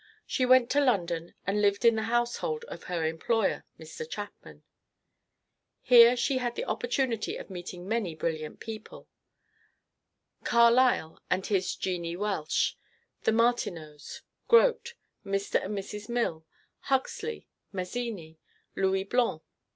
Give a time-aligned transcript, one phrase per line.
[0.25, 4.03] She went to London and lived in the household of her employer, Mr.
[4.09, 4.63] Chapman.
[5.79, 9.07] Here she had the opportunity of meeting many brilliant people:
[10.43, 12.73] Carlyle and his "Jeannie Welsh,"
[13.25, 15.63] the Martineaus, Grote, Mr.
[15.63, 16.09] and Mrs.
[16.09, 16.47] Mill,
[16.79, 18.39] Huxley, Mazzini,
[18.75, 19.43] Louis Blanc.